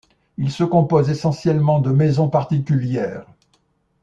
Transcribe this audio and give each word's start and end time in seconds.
Il 0.39 0.51
se 0.51 0.63
compose 0.63 1.11
essentiellement 1.11 1.79
de 1.79 1.91
maisons 1.91 2.27
particulières. 2.27 3.27